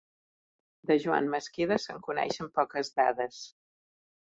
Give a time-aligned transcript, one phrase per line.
[0.93, 3.49] De Joan Mesquida se'n coneixen poques dades.